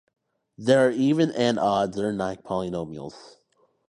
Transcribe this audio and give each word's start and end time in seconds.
There 0.57 0.87
are 0.87 0.89
even 0.89 1.29
and 1.29 1.59
odd 1.59 1.93
Zernike 1.93 2.41
polynomials. 2.41 3.13